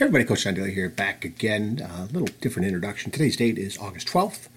Hey 0.00 0.06
everybody, 0.06 0.24
Coach 0.24 0.44
John 0.44 0.54
Daly 0.54 0.72
here, 0.72 0.88
back 0.88 1.26
again. 1.26 1.86
A 1.86 2.04
little 2.10 2.34
different 2.40 2.66
introduction. 2.66 3.10
Today's 3.10 3.36
date 3.36 3.58
is 3.58 3.76
August 3.76 4.08
12th, 4.08 4.48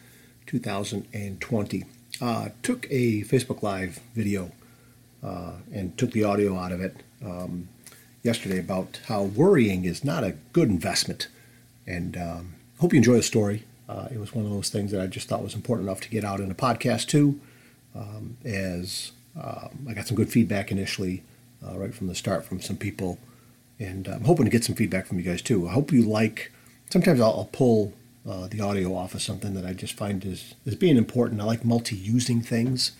2020. 0.46 1.83
Uh, 2.21 2.47
took 2.62 2.88
a 2.89 3.23
Facebook 3.23 3.61
Live 3.61 3.99
video 4.15 4.53
uh, 5.21 5.55
and 5.73 5.97
took 5.97 6.11
the 6.11 6.23
audio 6.23 6.57
out 6.57 6.71
of 6.71 6.79
it 6.79 7.03
um, 7.25 7.67
yesterday 8.21 8.57
about 8.57 9.01
how 9.07 9.23
worrying 9.23 9.83
is 9.83 10.05
not 10.05 10.23
a 10.23 10.37
good 10.53 10.69
investment. 10.69 11.28
And 11.85 12.15
um, 12.15 12.53
hope 12.79 12.94
you 12.94 12.97
enjoy 12.99 13.17
the 13.17 13.21
story. 13.21 13.65
Uh, 13.89 14.07
it 14.13 14.19
was 14.21 14.33
one 14.33 14.46
of 14.46 14.51
those 14.51 14.69
things 14.69 14.91
that 14.91 15.01
I 15.01 15.07
just 15.07 15.28
thought 15.28 15.44
was 15.44 15.55
important 15.55 15.89
enough 15.89 15.99
to 16.03 16.09
get 16.09 16.23
out 16.23 16.39
in 16.39 16.52
a 16.52 16.55
podcast 16.55 17.07
too, 17.07 17.38
um, 17.94 18.38
as 18.45 19.12
um, 19.35 19.88
I 19.89 19.94
got 19.94 20.07
some 20.07 20.16
good 20.16 20.30
feedback 20.31 20.71
initially, 20.71 21.21
uh, 21.67 21.77
right 21.77 21.94
from 21.94 22.07
the 22.07 22.16
start, 22.16 22.45
from 22.45 22.62
some 22.62 22.77
people 22.77 23.20
and 23.84 24.08
I'm 24.08 24.23
hoping 24.23 24.45
to 24.45 24.52
get 24.52 24.63
some 24.63 24.76
feedback 24.76 25.05
from 25.05 25.18
you 25.20 25.23
guys 25.23 25.41
too. 25.41 25.68
I 25.68 25.73
hope 25.73 25.91
you 25.91 26.04
like. 26.04 26.52
Sometimes 26.90 27.20
I'll, 27.20 27.32
I'll 27.32 27.50
pull 27.52 27.94
uh, 28.28 28.48
the 28.48 28.62
audio 28.62 28.96
off 28.96 29.14
of 29.14 29.22
something 29.22 29.54
that 29.55 29.66
I 29.66 29.74
just 29.74 29.94
find 29.94 30.24
is 30.26 30.55
is 30.66 30.76
being 30.76 30.98
important. 30.98 31.41
I 31.41 31.44
like 31.44 31.66
multi-using 31.66 32.41
things, 32.41 32.94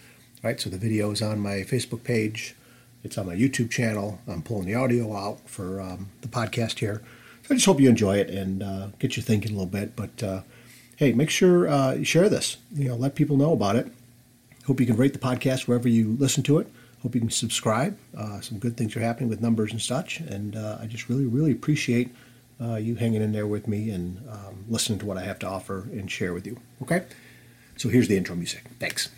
right? 0.44 0.60
So 0.60 0.70
the 0.70 0.78
video 0.78 1.12
is 1.12 1.22
on 1.22 1.40
my 1.40 1.64
Facebook 1.64 2.04
page. 2.04 2.56
It's 3.04 3.18
on 3.18 3.28
my 3.28 3.36
YouTube 3.36 3.70
channel. 3.70 4.20
I'm 4.28 4.42
pulling 4.42 4.66
the 4.66 4.76
audio 4.76 5.16
out 5.16 5.50
for 5.50 5.82
um, 5.82 6.10
the 6.22 6.28
podcast 6.28 6.80
here. 6.80 7.02
So 7.44 7.54
I 7.54 7.56
just 7.56 7.66
hope 7.66 7.82
you 7.82 7.90
enjoy 7.90 8.18
it 8.18 8.30
and 8.30 8.64
uh, 8.64 8.88
get 9.00 9.18
you 9.18 9.24
thinking 9.24 9.52
a 9.52 9.56
little 9.56 9.66
bit. 9.66 9.96
But 9.96 10.24
uh, 10.24 10.42
hey, 10.96 11.12
make 11.12 11.30
sure 11.30 11.68
uh, 11.68 11.94
you 11.94 12.06
share 12.06 12.30
this. 12.30 12.58
You 12.74 12.90
know, 12.90 12.96
let 12.96 13.16
people 13.16 13.36
know 13.36 13.52
about 13.52 13.76
it. 13.76 13.88
Hope 14.66 14.80
you 14.80 14.86
can 14.86 14.96
rate 14.96 15.12
the 15.12 15.20
podcast 15.20 15.68
wherever 15.68 15.90
you 15.90 16.16
listen 16.18 16.44
to 16.44 16.60
it. 16.60 16.68
Hope 17.04 17.16
you 17.16 17.20
can 17.20 17.30
subscribe. 17.30 17.98
Uh, 18.18 18.40
some 18.40 18.60
good 18.60 18.78
things 18.78 18.96
are 18.96 19.02
happening 19.02 19.28
with 19.28 19.42
numbers 19.42 19.74
and 19.74 19.82
such. 19.82 20.22
And 20.22 20.56
uh, 20.56 20.78
I 20.80 20.86
just 20.86 21.10
really, 21.10 21.26
really 21.26 21.52
appreciate 21.52 22.16
uh, 22.62 22.76
you 22.76 22.96
hanging 22.96 23.22
in 23.22 23.34
there 23.34 23.46
with 23.46 23.68
me 23.68 23.90
and 23.90 24.20
um, 24.30 24.64
listening 24.70 25.00
to 25.00 25.06
what 25.06 25.18
I 25.18 25.24
have 25.24 25.38
to 25.40 25.48
offer 25.48 25.82
and 25.92 26.10
share 26.10 26.34
with 26.34 26.48
you. 26.48 26.58
Okay? 26.82 27.04
So 27.76 27.90
here's 27.90 28.08
the 28.08 28.16
intro 28.16 28.38
music. 28.38 28.64
Thanks. 28.80 29.10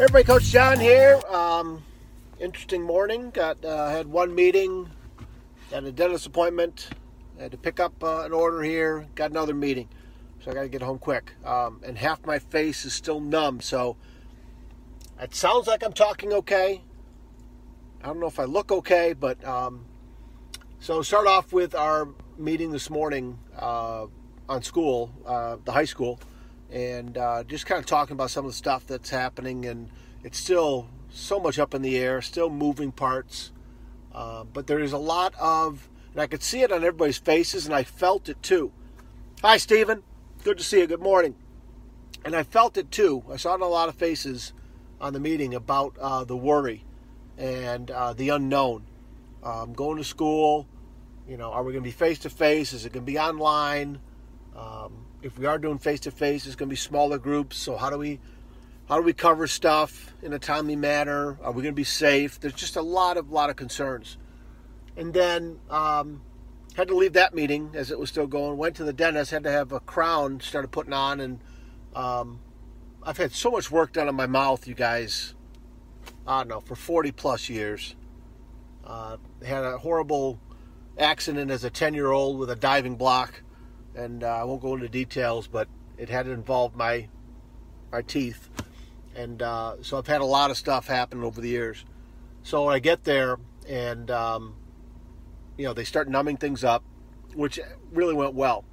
Everybody, 0.00 0.24
Coach 0.24 0.42
John 0.46 0.80
here. 0.80 1.20
Um, 1.30 1.80
interesting 2.40 2.82
morning. 2.82 3.30
Got 3.30 3.64
uh, 3.64 3.88
had 3.88 4.06
one 4.06 4.34
meeting, 4.34 4.90
got 5.70 5.84
a 5.84 5.92
dentist 5.92 6.26
appointment. 6.26 6.88
had 7.38 7.50
to 7.52 7.58
pick 7.58 7.80
up 7.80 8.02
uh, 8.02 8.22
an 8.22 8.32
order 8.32 8.62
here. 8.62 9.06
Got 9.14 9.30
another 9.30 9.54
meeting, 9.54 9.88
so 10.40 10.50
I 10.50 10.54
got 10.54 10.62
to 10.62 10.68
get 10.68 10.82
home 10.82 10.98
quick. 10.98 11.32
Um, 11.44 11.80
and 11.84 11.96
half 11.98 12.24
my 12.26 12.38
face 12.38 12.84
is 12.84 12.92
still 12.92 13.20
numb, 13.20 13.60
so 13.60 13.96
it 15.20 15.34
sounds 15.34 15.66
like 15.66 15.84
I'm 15.84 15.92
talking 15.92 16.32
okay. 16.32 16.82
I 18.02 18.06
don't 18.06 18.20
know 18.20 18.26
if 18.26 18.38
I 18.38 18.44
look 18.44 18.70
okay, 18.70 19.14
but 19.14 19.42
um, 19.44 19.86
so 20.80 21.02
start 21.02 21.26
off 21.26 21.52
with 21.52 21.74
our 21.74 22.08
meeting 22.36 22.70
this 22.70 22.90
morning 22.90 23.38
uh, 23.58 24.06
on 24.48 24.62
school, 24.62 25.10
uh, 25.24 25.56
the 25.64 25.72
high 25.72 25.86
school, 25.86 26.20
and 26.70 27.16
uh, 27.16 27.44
just 27.44 27.64
kind 27.64 27.78
of 27.78 27.86
talking 27.86 28.12
about 28.12 28.30
some 28.30 28.44
of 28.44 28.50
the 28.50 28.56
stuff 28.56 28.86
that's 28.86 29.08
happening 29.08 29.64
and 29.64 29.88
it's 30.22 30.38
still 30.38 30.88
so 31.14 31.38
much 31.38 31.58
up 31.58 31.74
in 31.74 31.82
the 31.82 31.96
air, 31.96 32.20
still 32.20 32.50
moving 32.50 32.92
parts. 32.92 33.52
Uh, 34.12 34.44
but 34.44 34.66
there 34.66 34.80
is 34.80 34.92
a 34.92 34.98
lot 34.98 35.34
of, 35.40 35.88
and 36.12 36.20
I 36.20 36.26
could 36.26 36.42
see 36.42 36.62
it 36.62 36.72
on 36.72 36.78
everybody's 36.78 37.18
faces, 37.18 37.66
and 37.66 37.74
I 37.74 37.84
felt 37.84 38.28
it 38.28 38.42
too. 38.42 38.72
Hi, 39.42 39.56
Stephen. 39.56 40.02
Good 40.42 40.58
to 40.58 40.64
see 40.64 40.80
you. 40.80 40.86
Good 40.86 41.00
morning. 41.00 41.36
And 42.24 42.34
I 42.34 42.42
felt 42.42 42.76
it 42.76 42.90
too. 42.90 43.24
I 43.30 43.36
saw 43.36 43.52
it 43.52 43.56
in 43.56 43.62
a 43.62 43.68
lot 43.68 43.88
of 43.88 43.94
faces 43.94 44.52
on 45.00 45.12
the 45.12 45.20
meeting 45.20 45.54
about 45.54 45.96
uh, 46.00 46.24
the 46.24 46.36
worry 46.36 46.84
and 47.36 47.90
uh, 47.90 48.12
the 48.12 48.30
unknown. 48.30 48.86
Um, 49.42 49.74
going 49.74 49.98
to 49.98 50.04
school, 50.04 50.66
you 51.28 51.36
know, 51.36 51.52
are 51.52 51.62
we 51.62 51.72
going 51.72 51.84
to 51.84 51.88
be 51.88 51.92
face 51.92 52.18
to 52.20 52.30
face? 52.30 52.72
Is 52.72 52.86
it 52.86 52.92
going 52.92 53.04
to 53.04 53.12
be 53.12 53.18
online? 53.18 54.00
Um, 54.56 55.04
if 55.22 55.38
we 55.38 55.46
are 55.46 55.58
doing 55.58 55.78
face 55.78 56.00
to 56.00 56.10
face, 56.10 56.46
it's 56.46 56.56
going 56.56 56.68
to 56.68 56.72
be 56.72 56.76
smaller 56.76 57.18
groups. 57.18 57.58
So 57.58 57.76
how 57.76 57.90
do 57.90 57.98
we 57.98 58.20
how 58.88 58.96
do 58.96 59.02
we 59.02 59.14
cover 59.14 59.46
stuff 59.46 60.12
in 60.22 60.32
a 60.32 60.38
timely 60.38 60.76
manner? 60.76 61.38
Are 61.42 61.52
we 61.52 61.62
going 61.62 61.72
to 61.74 61.76
be 61.76 61.84
safe? 61.84 62.38
There's 62.38 62.54
just 62.54 62.76
a 62.76 62.82
lot 62.82 63.16
of 63.16 63.30
lot 63.30 63.48
of 63.48 63.56
concerns. 63.56 64.18
And 64.96 65.12
then 65.14 65.58
um, 65.70 66.20
had 66.76 66.88
to 66.88 66.96
leave 66.96 67.14
that 67.14 67.34
meeting 67.34 67.70
as 67.74 67.90
it 67.90 67.98
was 67.98 68.10
still 68.10 68.26
going. 68.26 68.58
Went 68.58 68.76
to 68.76 68.84
the 68.84 68.92
dentist. 68.92 69.30
Had 69.30 69.44
to 69.44 69.50
have 69.50 69.72
a 69.72 69.80
crown 69.80 70.40
started 70.40 70.70
putting 70.70 70.92
on, 70.92 71.20
and 71.20 71.40
um, 71.94 72.40
I've 73.02 73.16
had 73.16 73.32
so 73.32 73.50
much 73.50 73.70
work 73.70 73.92
done 73.92 74.06
on 74.06 74.14
my 74.14 74.26
mouth, 74.26 74.68
you 74.68 74.74
guys. 74.74 75.34
I 76.26 76.40
don't 76.40 76.48
know 76.48 76.60
for 76.60 76.76
40 76.76 77.12
plus 77.12 77.48
years. 77.48 77.96
Uh, 78.84 79.16
had 79.44 79.64
a 79.64 79.78
horrible 79.78 80.38
accident 80.98 81.50
as 81.50 81.64
a 81.64 81.70
10 81.70 81.94
year 81.94 82.12
old 82.12 82.38
with 82.38 82.50
a 82.50 82.56
diving 82.56 82.96
block, 82.96 83.42
and 83.94 84.22
uh, 84.22 84.26
I 84.26 84.44
won't 84.44 84.60
go 84.60 84.74
into 84.74 84.88
details, 84.88 85.46
but 85.46 85.68
it 85.96 86.10
had 86.10 86.26
involved 86.26 86.76
my 86.76 87.08
my 87.90 88.02
teeth 88.02 88.50
and 89.14 89.42
uh, 89.42 89.76
so 89.82 89.98
I've 89.98 90.06
had 90.06 90.20
a 90.20 90.26
lot 90.26 90.50
of 90.50 90.56
stuff 90.56 90.86
happen 90.86 91.22
over 91.22 91.40
the 91.40 91.48
years. 91.48 91.84
So 92.42 92.68
I 92.68 92.78
get 92.78 93.04
there, 93.04 93.38
and 93.68 94.10
um, 94.10 94.56
you 95.56 95.64
know 95.64 95.72
they 95.72 95.84
start 95.84 96.08
numbing 96.08 96.36
things 96.36 96.64
up, 96.64 96.82
which 97.34 97.58
really 97.92 98.14
went 98.14 98.34
well. 98.34 98.64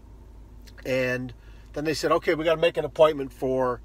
And 0.86 1.34
then 1.74 1.86
they 1.86 1.94
said, 1.94 2.12
okay, 2.12 2.36
we 2.36 2.44
got 2.44 2.56
to 2.56 2.62
make 2.62 2.78
an 2.78 2.86
appointment 2.86 3.32
for, 3.32 3.82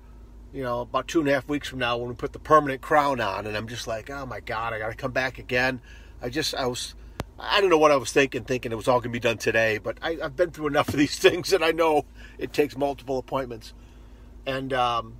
you 0.53 0.63
know, 0.63 0.81
about 0.81 1.09
two 1.09 1.21
and 1.21 1.29
a 1.29 1.33
half 1.33 1.49
weeks 1.49 1.69
from 1.69 1.79
now 1.79 1.97
when 1.97 2.09
we 2.09 2.15
put 2.15 2.33
the 2.33 2.39
permanent 2.39 2.81
crown 2.81 3.21
on. 3.21 3.47
And 3.47 3.57
I'm 3.57 3.69
just 3.69 3.87
like, 3.87 4.11
oh 4.11 4.27
my 4.27 4.41
god, 4.41 4.73
I 4.73 4.79
got 4.79 4.89
to 4.89 4.97
come 4.97 5.13
back 5.13 5.39
again. 5.39 5.81
I 6.23 6.29
just 6.29 6.55
I 6.55 6.67
was. 6.67 6.95
I 7.39 7.61
don't 7.61 7.69
know 7.69 7.77
what 7.77 7.91
I 7.91 7.97
was 7.97 8.13
thinking, 8.13 8.45
thinking 8.45 8.73
it 8.73 8.77
was 8.77 8.89
all 8.89 8.99
going 8.99 9.11
to 9.11 9.17
be 9.17 9.21
done 9.21 9.37
today, 9.37 9.77
but 9.77 9.99
I, 10.01 10.15
have 10.23 10.37
been 10.37 10.53
through 10.53 10.69
enough 10.69 10.89
of 10.89 10.97
these 10.97 11.19
things 11.19 11.51
that 11.51 11.63
I 11.63 11.71
know 11.71 12.07
it 12.39 12.55
takes 12.55 12.79
multiple 12.79 13.19
appointments. 13.19 13.75
And 14.47 14.73
um, 14.73 15.17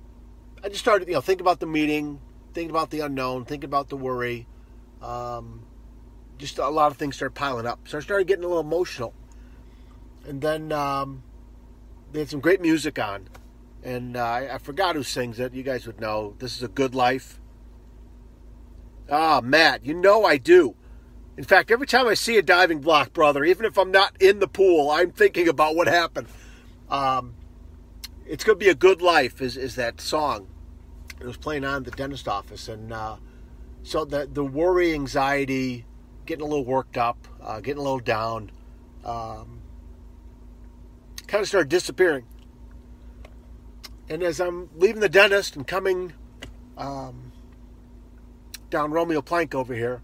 I 0.63 0.69
just 0.69 0.79
started, 0.79 1.07
you 1.07 1.13
know, 1.13 1.21
thinking 1.21 1.43
about 1.43 1.59
the 1.59 1.67
meeting, 1.67 2.19
thinking 2.53 2.71
about 2.71 2.89
the 2.89 3.01
unknown, 3.01 3.45
thinking 3.45 3.67
about 3.67 3.89
the 3.89 3.97
worry. 3.97 4.47
Um, 5.01 5.65
just 6.37 6.57
a 6.57 6.67
lot 6.69 6.91
of 6.91 6.97
things 6.97 7.15
started 7.15 7.35
piling 7.35 7.65
up. 7.65 7.87
So 7.87 7.97
I 7.97 8.01
started 8.01 8.27
getting 8.27 8.43
a 8.43 8.47
little 8.47 8.63
emotional. 8.63 9.13
And 10.25 10.41
then 10.41 10.71
um, 10.71 11.23
they 12.11 12.19
had 12.19 12.29
some 12.29 12.39
great 12.39 12.61
music 12.61 12.99
on. 12.99 13.29
And 13.83 14.17
uh, 14.17 14.23
I, 14.23 14.55
I, 14.55 14.57
forgot 14.57 14.95
who 14.95 15.03
sings 15.03 15.39
it. 15.39 15.53
You 15.53 15.63
guys 15.63 15.85
would 15.85 16.01
know. 16.01 16.35
This 16.39 16.57
is 16.57 16.63
a 16.63 16.67
good 16.67 16.93
life. 16.93 17.39
Ah, 19.09 19.39
Matt, 19.41 19.85
you 19.85 19.93
know 19.93 20.25
I 20.25 20.37
do. 20.37 20.75
In 21.37 21.43
fact, 21.43 21.71
every 21.71 21.87
time 21.87 22.07
I 22.07 22.15
see 22.15 22.37
a 22.37 22.41
diving 22.41 22.81
block, 22.81 23.13
brother, 23.13 23.45
even 23.45 23.65
if 23.65 23.77
I'm 23.77 23.91
not 23.91 24.19
in 24.19 24.39
the 24.39 24.47
pool, 24.47 24.89
I'm 24.89 25.11
thinking 25.11 25.47
about 25.47 25.75
what 25.75 25.87
happened. 25.87 26.27
Um, 26.89 27.35
it's 28.27 28.43
to 28.43 28.55
be 28.55 28.69
a 28.69 28.75
good 28.75 29.01
life 29.01 29.41
is, 29.41 29.57
is 29.57 29.75
that 29.75 30.01
song. 30.01 30.47
It 31.19 31.25
was 31.25 31.37
playing 31.37 31.63
on 31.63 31.83
the 31.83 31.91
dentist 31.91 32.27
office 32.27 32.67
and 32.67 32.93
uh, 32.93 33.17
so 33.83 34.05
the, 34.05 34.29
the 34.31 34.43
worry 34.43 34.93
anxiety 34.93 35.85
getting 36.25 36.43
a 36.43 36.47
little 36.47 36.65
worked 36.65 36.97
up 36.97 37.27
uh, 37.41 37.59
getting 37.59 37.79
a 37.79 37.83
little 37.83 37.99
down 37.99 38.51
um, 39.05 39.61
kind 41.27 41.41
of 41.41 41.47
started 41.47 41.69
disappearing. 41.69 42.25
And 44.09 44.21
as 44.23 44.39
i'm 44.39 44.69
leaving 44.75 45.01
the 45.01 45.09
dentist 45.09 45.55
and 45.55 45.65
coming 45.65 46.13
um, 46.77 47.31
down 48.69 48.91
romeo 48.91 49.21
plank 49.21 49.55
over 49.55 49.73
here 49.73 50.01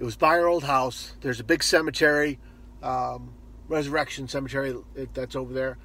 it 0.00 0.04
was 0.04 0.16
by 0.16 0.38
our 0.38 0.46
old 0.46 0.64
house. 0.64 1.12
There's 1.20 1.40
a 1.40 1.44
big 1.44 1.62
cemetery 1.62 2.38
um, 2.82 3.34
resurrection 3.68 4.28
cemetery 4.28 4.74
that's 5.12 5.36
over 5.36 5.52
there 5.52 5.76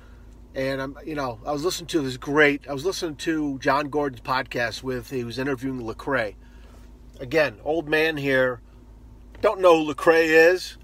and 0.55 0.81
I'm, 0.81 0.97
you 1.05 1.15
know, 1.15 1.39
I 1.45 1.51
was 1.51 1.65
listening 1.65 1.87
to 1.87 2.01
this 2.01 2.17
great. 2.17 2.67
I 2.67 2.73
was 2.73 2.85
listening 2.85 3.17
to 3.17 3.59
Jon 3.59 3.89
Gordon's 3.89 4.21
podcast 4.21 4.83
with 4.83 5.09
he 5.09 5.25
was 5.25 5.37
interviewing 5.37 5.81
Lecrae. 5.81 6.35
Again, 7.19 7.57
old 7.63 7.89
man 7.89 8.15
here. 8.17 8.61
Don't 9.41 9.59
know 9.59 9.83
who 9.83 9.93
Lecrae 9.93 10.53
is, 10.53 10.77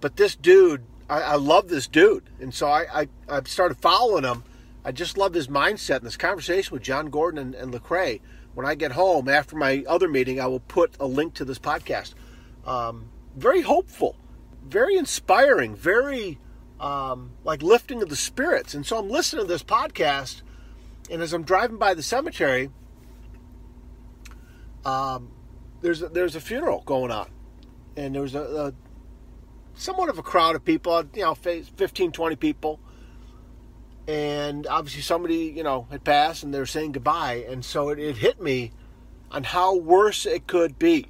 but 0.00 0.16
this 0.16 0.34
dude, 0.34 0.82
I, 1.10 1.20
I 1.20 1.34
love 1.36 1.68
this 1.68 1.86
dude, 1.86 2.24
and 2.40 2.52
so 2.54 2.68
I, 2.68 3.02
I, 3.02 3.08
I 3.28 3.42
started 3.44 3.76
following 3.76 4.24
him. 4.24 4.44
I 4.82 4.92
just 4.92 5.18
love 5.18 5.34
his 5.34 5.48
mindset 5.48 5.96
and 5.96 6.06
this 6.06 6.16
conversation 6.16 6.72
with 6.72 6.82
Jon 6.82 7.10
Gordon 7.10 7.38
and, 7.38 7.54
and 7.54 7.72
Lecrae. 7.74 8.20
When 8.54 8.64
I 8.64 8.74
get 8.74 8.92
home 8.92 9.28
after 9.28 9.56
my 9.56 9.84
other 9.86 10.08
meeting, 10.08 10.40
I 10.40 10.46
will 10.46 10.60
put 10.60 10.94
a 10.98 11.06
link 11.06 11.34
to 11.34 11.44
this 11.44 11.58
podcast. 11.58 12.14
Um, 12.64 13.10
very 13.36 13.60
hopeful, 13.60 14.16
very 14.64 14.96
inspiring, 14.96 15.76
very 15.76 16.38
um, 16.80 17.32
like 17.44 17.62
lifting 17.62 18.02
of 18.02 18.08
the 18.08 18.16
spirits. 18.16 18.74
And 18.74 18.84
so 18.86 18.98
I'm 18.98 19.08
listening 19.08 19.44
to 19.46 19.48
this 19.48 19.62
podcast, 19.62 20.42
and 21.10 21.22
as 21.22 21.32
I'm 21.32 21.42
driving 21.44 21.78
by 21.78 21.94
the 21.94 22.02
cemetery, 22.02 22.70
um, 24.84 25.30
there's 25.82 26.02
a, 26.02 26.08
there's 26.08 26.36
a 26.36 26.40
funeral 26.40 26.82
going 26.86 27.10
on, 27.10 27.30
and 27.96 28.14
there 28.14 28.22
was 28.22 28.34
a, 28.34 28.42
a 28.42 28.74
somewhat 29.74 30.08
of 30.08 30.18
a 30.18 30.22
crowd 30.22 30.56
of 30.56 30.64
people, 30.64 31.04
you 31.14 31.22
know, 31.22 31.34
15, 31.34 32.12
20 32.12 32.36
people. 32.36 32.80
and 34.08 34.66
obviously 34.68 35.02
somebody 35.02 35.52
you 35.56 35.62
know 35.62 35.86
had 35.90 36.04
passed 36.04 36.44
and 36.44 36.54
they're 36.54 36.66
saying 36.66 36.92
goodbye 36.92 37.44
and 37.48 37.64
so 37.64 37.88
it, 37.90 37.98
it 37.98 38.16
hit 38.18 38.40
me 38.40 38.70
on 39.32 39.42
how 39.42 39.74
worse 39.76 40.24
it 40.26 40.46
could 40.46 40.78
be 40.78 41.06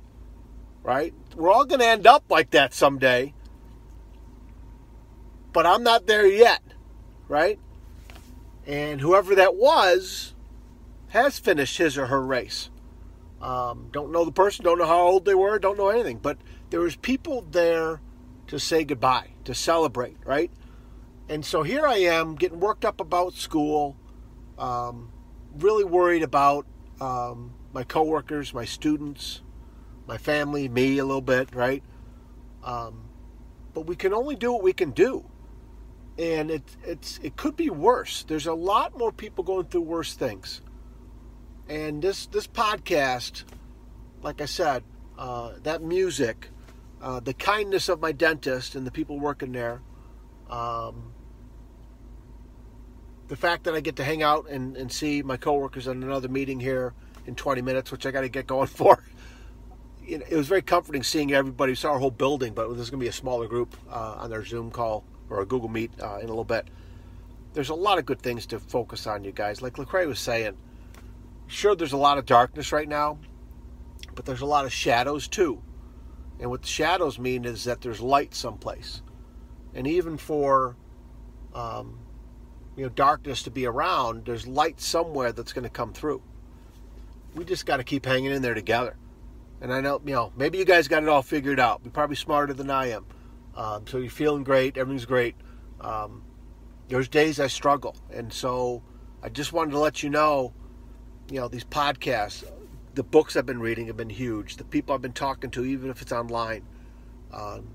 right 0.82 1.12
we're 1.34 1.50
all 1.50 1.66
going 1.66 1.80
to 1.80 1.86
end 1.86 2.06
up 2.06 2.24
like 2.30 2.50
that 2.50 2.72
someday 2.72 3.34
but 5.56 5.64
i'm 5.64 5.82
not 5.82 6.06
there 6.06 6.26
yet 6.26 6.62
right? 7.28 7.58
And 8.66 9.00
whoever 9.00 9.34
that 9.34 9.56
was 9.56 10.34
has 11.08 11.38
finished 11.38 11.78
his 11.78 11.96
or 11.96 12.06
her 12.06 12.24
race. 12.24 12.70
Um, 13.40 13.88
don't 13.92 14.12
know 14.12 14.24
the 14.24 14.32
person 14.32 14.64
don't 14.64 14.78
know 14.78 14.86
how 14.86 15.00
old 15.00 15.24
they 15.24 15.34
were 15.34 15.58
don't 15.58 15.78
know 15.78 15.88
anything. 15.88 16.18
But 16.18 16.38
there 16.70 16.80
was 16.80 16.96
people 16.96 17.42
there 17.42 18.00
to 18.48 18.58
say 18.58 18.84
goodbye 18.84 19.30
to 19.44 19.54
celebrate 19.54 20.16
right? 20.24 20.50
And 21.28 21.44
so 21.44 21.62
here 21.62 21.86
I 21.86 21.96
am 21.96 22.36
getting 22.36 22.60
worked 22.60 22.84
up 22.84 23.00
about 23.00 23.34
school, 23.34 23.96
um, 24.58 25.10
really 25.56 25.84
worried 25.84 26.22
about 26.22 26.66
um, 27.00 27.52
my 27.72 27.82
coworkers, 27.82 28.54
my 28.54 28.64
students, 28.64 29.42
my 30.06 30.18
family, 30.18 30.68
me 30.68 30.98
a 30.98 31.04
little 31.04 31.20
bit, 31.20 31.52
right? 31.54 31.82
Um, 32.62 33.08
but 33.74 33.82
we 33.82 33.96
can 33.96 34.14
only 34.14 34.36
do 34.36 34.52
what 34.52 34.62
we 34.62 34.72
can 34.72 34.92
do, 34.92 35.24
and 36.18 36.50
it 36.50 36.62
it's 36.84 37.18
it 37.22 37.36
could 37.36 37.56
be 37.56 37.70
worse. 37.70 38.24
There's 38.24 38.46
a 38.46 38.54
lot 38.54 38.96
more 38.96 39.12
people 39.12 39.44
going 39.44 39.66
through 39.66 39.82
worse 39.82 40.14
things, 40.14 40.62
and 41.68 42.00
this 42.00 42.26
this 42.26 42.46
podcast, 42.46 43.44
like 44.22 44.40
I 44.40 44.46
said, 44.46 44.82
uh, 45.18 45.52
that 45.62 45.82
music, 45.82 46.48
uh, 47.02 47.20
the 47.20 47.34
kindness 47.34 47.88
of 47.88 48.00
my 48.00 48.12
dentist 48.12 48.74
and 48.74 48.86
the 48.86 48.90
people 48.90 49.18
working 49.18 49.52
there. 49.52 49.82
Um, 50.48 51.12
the 53.28 53.36
fact 53.36 53.64
that 53.64 53.74
I 53.74 53.80
get 53.80 53.96
to 53.96 54.04
hang 54.04 54.22
out 54.22 54.48
and, 54.48 54.76
and 54.76 54.90
see 54.90 55.20
my 55.20 55.36
coworkers 55.36 55.88
in 55.88 56.00
another 56.04 56.28
meeting 56.28 56.60
here 56.60 56.94
in 57.26 57.34
20 57.34 57.60
minutes, 57.60 57.90
which 57.90 58.06
I 58.06 58.12
got 58.12 58.20
to 58.20 58.28
get 58.28 58.46
going 58.46 58.66
for. 58.68 59.02
It 60.06 60.30
was 60.30 60.46
very 60.46 60.62
comforting 60.62 61.02
seeing 61.02 61.32
everybody. 61.32 61.72
We 61.72 61.76
saw 61.76 61.90
our 61.90 61.98
whole 61.98 62.12
building, 62.12 62.54
but 62.54 62.68
there's 62.76 62.90
going 62.90 63.00
to 63.00 63.04
be 63.04 63.08
a 63.08 63.12
smaller 63.12 63.48
group 63.48 63.76
uh, 63.90 64.18
on 64.18 64.30
their 64.30 64.44
Zoom 64.44 64.70
call 64.70 65.02
or 65.30 65.40
a 65.40 65.46
Google 65.46 65.68
Meet 65.68 65.92
uh, 66.00 66.18
in 66.18 66.26
a 66.26 66.28
little 66.28 66.44
bit. 66.44 66.68
There's 67.52 67.70
a 67.70 67.74
lot 67.74 67.98
of 67.98 68.06
good 68.06 68.20
things 68.20 68.46
to 68.46 68.58
focus 68.58 69.06
on, 69.06 69.24
you 69.24 69.32
guys. 69.32 69.62
Like 69.62 69.74
Lecrae 69.74 70.06
was 70.06 70.18
saying, 70.18 70.56
sure, 71.46 71.74
there's 71.74 71.92
a 71.92 71.96
lot 71.96 72.18
of 72.18 72.26
darkness 72.26 72.72
right 72.72 72.88
now, 72.88 73.18
but 74.14 74.24
there's 74.24 74.42
a 74.42 74.46
lot 74.46 74.64
of 74.64 74.72
shadows 74.72 75.26
too. 75.28 75.62
And 76.38 76.50
what 76.50 76.62
the 76.62 76.68
shadows 76.68 77.18
mean 77.18 77.44
is 77.44 77.64
that 77.64 77.80
there's 77.80 78.00
light 78.00 78.34
someplace. 78.34 79.02
And 79.74 79.86
even 79.86 80.16
for 80.18 80.76
um, 81.54 81.98
you 82.76 82.84
know 82.84 82.88
darkness 82.90 83.42
to 83.44 83.50
be 83.50 83.66
around, 83.66 84.26
there's 84.26 84.46
light 84.46 84.80
somewhere 84.80 85.32
that's 85.32 85.52
going 85.52 85.64
to 85.64 85.70
come 85.70 85.92
through. 85.92 86.22
We 87.34 87.44
just 87.44 87.66
got 87.66 87.78
to 87.78 87.84
keep 87.84 88.04
hanging 88.04 88.32
in 88.32 88.42
there 88.42 88.54
together. 88.54 88.96
And 89.60 89.72
I 89.72 89.80
know, 89.80 90.00
you 90.04 90.12
know, 90.12 90.32
maybe 90.36 90.58
you 90.58 90.64
guys 90.64 90.88
got 90.88 91.02
it 91.02 91.08
all 91.08 91.22
figured 91.22 91.58
out. 91.58 91.80
You're 91.82 91.92
probably 91.92 92.16
smarter 92.16 92.52
than 92.52 92.70
I 92.70 92.90
am. 92.90 93.06
Um, 93.56 93.86
so 93.86 93.98
you're 93.98 94.10
feeling 94.10 94.44
great. 94.44 94.76
Everything's 94.76 95.06
great. 95.06 95.34
Um, 95.80 96.22
there's 96.88 97.08
days 97.08 97.40
I 97.40 97.46
struggle, 97.46 97.96
and 98.12 98.32
so 98.32 98.82
I 99.22 99.28
just 99.28 99.52
wanted 99.52 99.72
to 99.72 99.78
let 99.78 100.02
you 100.02 100.10
know, 100.10 100.52
you 101.30 101.40
know, 101.40 101.48
these 101.48 101.64
podcasts, 101.64 102.44
the 102.94 103.02
books 103.02 103.36
I've 103.36 103.46
been 103.46 103.60
reading 103.60 103.86
have 103.88 103.96
been 103.96 104.10
huge. 104.10 104.56
The 104.56 104.64
people 104.64 104.94
I've 104.94 105.02
been 105.02 105.12
talking 105.12 105.50
to, 105.50 105.64
even 105.64 105.90
if 105.90 106.00
it's 106.02 106.12
online. 106.12 106.62
Um, 107.32 107.68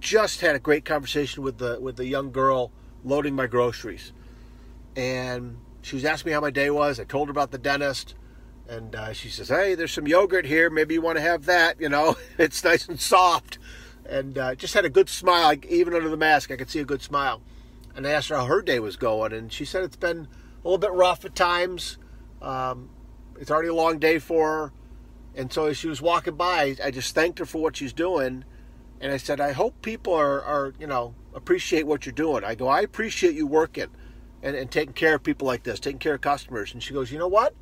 just 0.00 0.42
had 0.42 0.54
a 0.54 0.58
great 0.58 0.84
conversation 0.84 1.42
with 1.42 1.58
the 1.58 1.78
with 1.80 1.96
the 1.96 2.06
young 2.06 2.30
girl 2.30 2.70
loading 3.02 3.34
my 3.34 3.46
groceries 3.46 4.12
and 4.96 5.58
she 5.82 5.96
was 5.96 6.04
asking 6.04 6.30
me 6.30 6.34
how 6.34 6.40
my 6.40 6.50
day 6.50 6.70
was. 6.70 6.98
I 6.98 7.04
told 7.04 7.28
her 7.28 7.32
about 7.32 7.50
the 7.50 7.58
dentist, 7.58 8.14
and 8.68 8.94
uh, 8.94 9.12
she 9.12 9.28
says, 9.28 9.48
"Hey, 9.48 9.74
there's 9.74 9.92
some 9.92 10.06
yogurt 10.06 10.46
here. 10.46 10.70
Maybe 10.70 10.94
you 10.94 11.02
want 11.02 11.16
to 11.16 11.22
have 11.22 11.44
that. 11.46 11.80
You 11.80 11.88
know, 11.88 12.16
it's 12.38 12.62
nice 12.64 12.88
and 12.88 13.00
soft." 13.00 13.58
And 14.08 14.36
uh, 14.36 14.54
just 14.54 14.74
had 14.74 14.84
a 14.84 14.90
good 14.90 15.08
smile, 15.08 15.54
even 15.68 15.94
under 15.94 16.08
the 16.08 16.16
mask. 16.16 16.50
I 16.50 16.56
could 16.56 16.70
see 16.70 16.80
a 16.80 16.84
good 16.84 17.02
smile. 17.02 17.40
And 17.96 18.06
I 18.06 18.10
asked 18.10 18.28
her 18.28 18.36
how 18.36 18.46
her 18.46 18.60
day 18.60 18.80
was 18.80 18.96
going, 18.96 19.32
and 19.32 19.52
she 19.52 19.64
said 19.64 19.84
it's 19.84 19.96
been 19.96 20.28
a 20.64 20.68
little 20.68 20.78
bit 20.78 20.92
rough 20.92 21.24
at 21.24 21.34
times. 21.34 21.96
Um, 22.42 22.90
it's 23.38 23.50
already 23.50 23.68
a 23.68 23.74
long 23.74 23.98
day 23.98 24.18
for 24.18 24.48
her, 24.48 24.72
and 25.34 25.52
so 25.52 25.66
as 25.66 25.76
she 25.76 25.88
was 25.88 26.02
walking 26.02 26.34
by, 26.34 26.76
I 26.82 26.90
just 26.90 27.14
thanked 27.14 27.38
her 27.38 27.46
for 27.46 27.62
what 27.62 27.76
she's 27.76 27.92
doing, 27.92 28.44
and 29.00 29.12
I 29.12 29.16
said, 29.16 29.40
"I 29.40 29.52
hope 29.52 29.80
people 29.80 30.12
are, 30.12 30.42
are 30.42 30.74
you 30.78 30.88
know 30.88 31.14
appreciate 31.34 31.86
what 31.86 32.04
you're 32.04 32.12
doing." 32.12 32.42
I 32.42 32.56
go, 32.56 32.66
"I 32.66 32.80
appreciate 32.80 33.34
you 33.34 33.46
working." 33.46 33.90
and, 34.44 34.54
and 34.54 34.70
taking 34.70 34.92
care 34.92 35.14
of 35.14 35.22
people 35.22 35.46
like 35.46 35.62
this, 35.62 35.80
taking 35.80 35.98
care 35.98 36.14
of 36.14 36.20
customers. 36.20 36.72
And 36.74 36.82
she 36.82 36.92
goes, 36.92 37.10
you 37.10 37.18
know 37.18 37.26
what? 37.26 37.54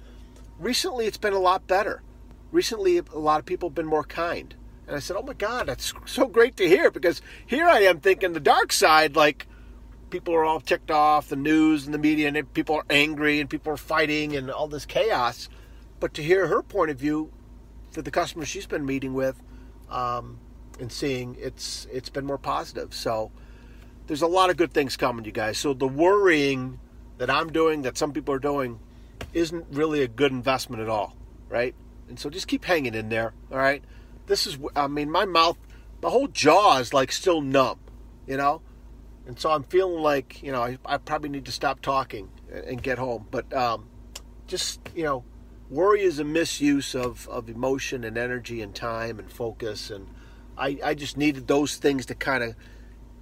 Recently, 0.58 1.06
it's 1.06 1.16
been 1.16 1.32
a 1.32 1.38
lot 1.38 1.66
better. 1.66 2.02
Recently, 2.50 2.98
a 2.98 3.18
lot 3.18 3.38
of 3.38 3.46
people 3.46 3.68
have 3.68 3.74
been 3.74 3.86
more 3.86 4.04
kind. 4.04 4.54
And 4.86 4.96
I 4.96 4.98
said, 4.98 5.16
oh 5.16 5.22
my 5.22 5.34
God, 5.34 5.66
that's 5.66 5.92
so 6.06 6.26
great 6.26 6.56
to 6.56 6.68
hear 6.68 6.90
because 6.90 7.22
here 7.46 7.66
I 7.66 7.80
am 7.80 8.00
thinking 8.00 8.32
the 8.32 8.40
dark 8.40 8.72
side, 8.72 9.14
like 9.16 9.46
people 10.10 10.34
are 10.34 10.44
all 10.44 10.60
ticked 10.60 10.90
off, 10.90 11.28
the 11.28 11.36
news 11.36 11.84
and 11.86 11.94
the 11.94 11.98
media, 11.98 12.28
and 12.28 12.52
people 12.52 12.76
are 12.76 12.84
angry 12.90 13.40
and 13.40 13.48
people 13.48 13.72
are 13.72 13.76
fighting 13.76 14.36
and 14.36 14.50
all 14.50 14.68
this 14.68 14.84
chaos. 14.84 15.48
But 16.00 16.14
to 16.14 16.22
hear 16.22 16.48
her 16.48 16.62
point 16.62 16.90
of 16.90 16.98
view 16.98 17.32
for 17.90 18.02
the 18.02 18.10
customers 18.10 18.48
she's 18.48 18.66
been 18.66 18.84
meeting 18.84 19.14
with 19.14 19.40
um, 19.88 20.38
and 20.80 20.90
seeing, 20.90 21.36
it's 21.38 21.86
it's 21.92 22.08
been 22.08 22.26
more 22.26 22.38
positive. 22.38 22.92
So 22.92 23.30
there's 24.06 24.22
a 24.22 24.26
lot 24.26 24.50
of 24.50 24.56
good 24.56 24.72
things 24.72 24.96
coming, 24.96 25.24
you 25.24 25.32
guys. 25.32 25.58
So 25.58 25.74
the 25.74 25.88
worrying 25.88 26.80
that 27.18 27.30
I'm 27.30 27.52
doing, 27.52 27.82
that 27.82 27.96
some 27.96 28.12
people 28.12 28.34
are 28.34 28.40
doing, 28.40 28.80
isn't 29.32 29.66
really 29.70 30.02
a 30.02 30.08
good 30.08 30.32
investment 30.32 30.82
at 30.82 30.88
all, 30.88 31.16
right? 31.48 31.74
And 32.08 32.18
so 32.18 32.28
just 32.28 32.48
keep 32.48 32.64
hanging 32.64 32.94
in 32.94 33.08
there, 33.08 33.32
all 33.50 33.58
right? 33.58 33.82
This 34.26 34.46
is, 34.46 34.58
I 34.76 34.86
mean, 34.86 35.10
my 35.10 35.24
mouth, 35.24 35.58
my 36.02 36.10
whole 36.10 36.28
jaw 36.28 36.78
is 36.78 36.92
like 36.94 37.12
still 37.12 37.40
numb, 37.40 37.78
you 38.26 38.36
know? 38.36 38.62
And 39.26 39.38
so 39.38 39.50
I'm 39.50 39.62
feeling 39.64 40.02
like, 40.02 40.42
you 40.42 40.52
know, 40.52 40.62
I, 40.62 40.78
I 40.84 40.96
probably 40.96 41.28
need 41.28 41.44
to 41.44 41.52
stop 41.52 41.80
talking 41.80 42.28
and 42.52 42.82
get 42.82 42.98
home. 42.98 43.26
But 43.30 43.52
um, 43.52 43.86
just, 44.46 44.80
you 44.94 45.04
know, 45.04 45.24
worry 45.70 46.02
is 46.02 46.18
a 46.18 46.24
misuse 46.24 46.94
of, 46.94 47.28
of 47.28 47.48
emotion 47.48 48.04
and 48.04 48.18
energy 48.18 48.60
and 48.60 48.74
time 48.74 49.18
and 49.18 49.30
focus. 49.30 49.90
And 49.90 50.08
I, 50.58 50.78
I 50.84 50.94
just 50.94 51.16
needed 51.16 51.46
those 51.46 51.76
things 51.76 52.06
to 52.06 52.14
kind 52.14 52.42
of 52.42 52.56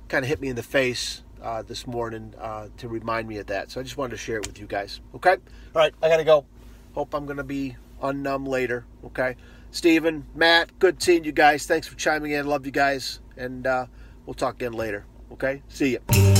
kind 0.09 0.25
of 0.25 0.29
hit 0.29 0.41
me 0.41 0.49
in 0.49 0.57
the 0.57 0.63
face 0.63 1.23
uh, 1.41 1.63
this 1.63 1.87
morning 1.87 2.35
uh, 2.39 2.69
to 2.79 2.89
remind 2.89 3.29
me 3.29 3.39
of 3.39 3.47
that. 3.47 3.71
So 3.71 3.81
I 3.81 3.85
just 3.85 3.97
wanted 3.97 4.11
to 4.11 4.17
share 4.17 4.39
it 4.39 4.47
with 4.47 4.59
you 4.59 4.67
guys. 4.67 5.01
Okay? 5.15 5.31
All 5.33 5.39
right, 5.75 5.95
I 6.03 6.09
got 6.09 6.17
to 6.17 6.25
go. 6.25 6.45
Hope 6.95 7.15
I'm 7.15 7.27
going 7.27 7.37
to 7.37 7.45
be 7.45 7.77
unnumb 8.03 8.49
later. 8.49 8.85
Okay? 9.05 9.37
Stephen, 9.73 10.27
Matt, 10.35 10.79
good 10.79 11.03
seeing 11.03 11.25
you 11.25 11.33
guys. 11.33 11.67
Thanks 11.67 11.87
for 11.87 11.97
chiming 11.97 12.33
in. 12.33 12.47
Love 12.47 12.67
you 12.67 12.73
guys. 12.73 13.21
And 13.37 13.67
uh, 13.67 13.87
we'll 14.27 14.35
talk 14.35 14.57
again 14.57 14.73
later. 14.73 15.05
Okay? 15.33 15.63
See 15.69 15.93
you. 15.93 16.40